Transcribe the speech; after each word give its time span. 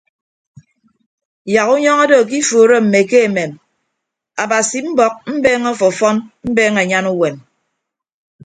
Yak 1.53 1.67
unyọñọ 1.73 2.01
odo 2.03 2.17
ke 2.29 2.35
ifuuro 2.41 2.77
mme 2.83 2.99
ke 3.09 3.17
emem 3.27 3.51
abasi 4.43 4.79
mbọk 4.91 5.13
mbeeñe 5.35 5.67
ọfọfọn 5.73 6.15
mbeeñe 6.49 6.79
anyan 6.83 7.07
uwem. 7.13 7.35